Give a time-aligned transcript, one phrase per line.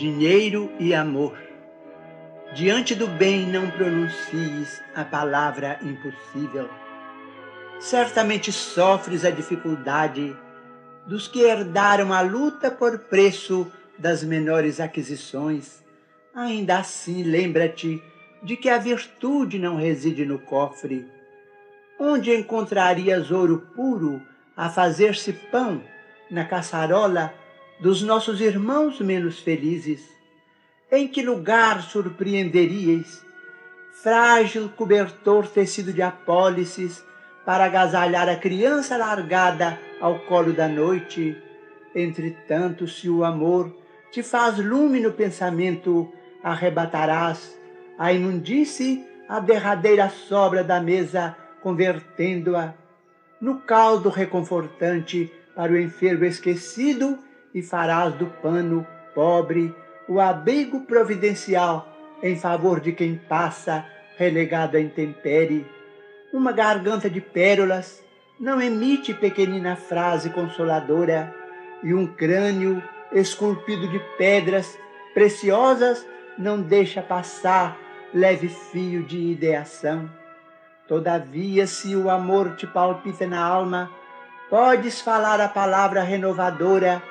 [0.00, 1.36] dinheiro e amor.
[2.54, 6.70] Diante do bem não pronuncies a palavra impossível.
[7.78, 10.34] Certamente sofres a dificuldade
[11.06, 15.84] dos que herdaram a luta por preço das menores aquisições.
[16.34, 18.02] Ainda assim, lembra-te
[18.42, 21.06] de que a virtude não reside no cofre.
[21.98, 24.22] Onde encontrarias ouro puro
[24.56, 25.82] a fazer-se pão
[26.30, 27.34] na caçarola
[27.80, 30.08] dos nossos irmãos menos felizes?
[30.92, 33.24] Em que lugar surpreenderíeis
[34.02, 37.04] frágil cobertor tecido de apólices
[37.44, 41.36] para agasalhar a criança largada ao colo da noite?
[41.94, 43.74] Entretanto, se o amor
[44.12, 46.12] te faz lume no pensamento,
[46.42, 47.58] arrebatarás
[47.98, 52.74] a imundície a derradeira sobra da mesa, convertendo-a
[53.40, 57.18] no caldo reconfortante para o enfermo esquecido
[57.54, 59.74] e farás do pano pobre
[60.08, 61.88] o abrigo providencial
[62.22, 63.84] em favor de quem passa
[64.16, 65.66] relegado à intempérie.
[66.32, 68.02] Uma garganta de pérolas
[68.38, 71.34] não emite pequenina frase consoladora,
[71.82, 74.78] e um crânio esculpido de pedras
[75.14, 76.06] preciosas
[76.38, 77.76] não deixa passar
[78.12, 80.10] leve fio de ideação.
[80.86, 83.90] Todavia, se o amor te palpita na alma,
[84.48, 87.02] podes falar a palavra renovadora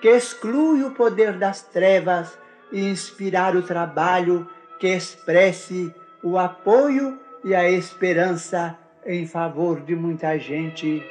[0.00, 2.38] que exclui o poder das trevas
[2.72, 10.38] e inspirar o trabalho que expresse o apoio e a esperança em favor de muita
[10.38, 11.02] gente.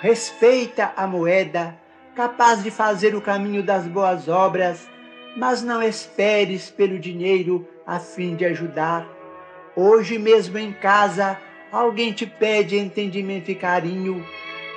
[0.00, 1.76] Respeita a moeda,
[2.14, 4.88] capaz de fazer o caminho das boas obras,
[5.36, 9.06] mas não esperes pelo dinheiro a fim de ajudar.
[9.74, 11.38] Hoje mesmo em casa,
[11.70, 14.24] alguém te pede entendimento e carinho,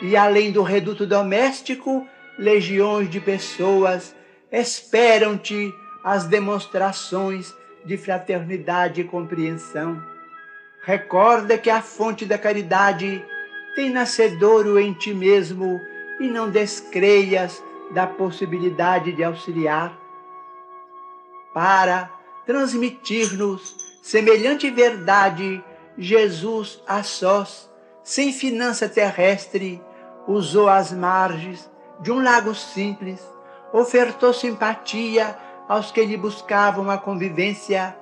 [0.01, 4.15] e além do reduto doméstico, legiões de pessoas
[4.51, 7.53] esperam-te as demonstrações
[7.85, 10.01] de fraternidade e compreensão.
[10.83, 13.23] Recorda que a fonte da caridade
[13.75, 15.79] tem nascedouro em ti mesmo
[16.19, 19.97] e não descreias da possibilidade de auxiliar.
[21.53, 22.09] Para
[22.45, 25.63] transmitir-nos semelhante verdade,
[25.97, 27.69] Jesus a sós,
[28.03, 29.81] sem finança terrestre,
[30.27, 31.69] usou as margens
[32.01, 33.21] de um lago simples,
[33.71, 37.95] ofertou simpatia aos que lhe buscavam a convivência,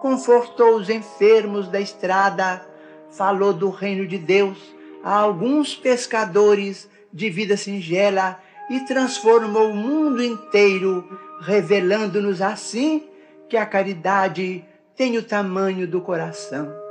[0.00, 2.64] confortou os enfermos da estrada,
[3.10, 4.58] falou do reino de Deus
[5.02, 8.40] a alguns pescadores de vida singela
[8.70, 13.08] e transformou o mundo inteiro, revelando-nos assim
[13.48, 14.64] que a caridade
[14.96, 16.89] tem o tamanho do coração.